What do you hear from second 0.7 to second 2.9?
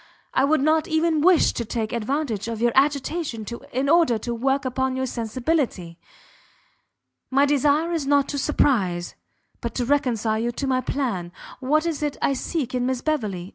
even wish to take advantage of your